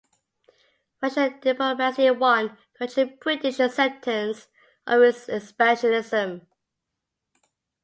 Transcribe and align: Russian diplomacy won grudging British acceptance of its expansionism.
Russian 0.99 1.39
diplomacy 1.41 2.09
won 2.09 2.57
grudging 2.75 3.19
British 3.21 3.59
acceptance 3.59 4.47
of 4.87 4.99
its 5.03 5.27
expansionism. 5.27 6.47